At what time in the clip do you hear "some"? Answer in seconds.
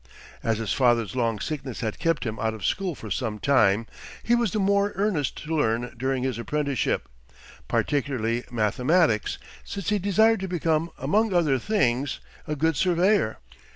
3.11-3.37